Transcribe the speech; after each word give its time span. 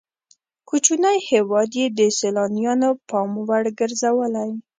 کوچنی 0.69 1.17
هېواد 1.29 1.69
یې 1.79 1.85
د 1.97 1.99
سیلانیانو 2.19 2.89
پام 3.09 3.31
وړ 3.47 3.63
ګرځولی. 3.79 4.51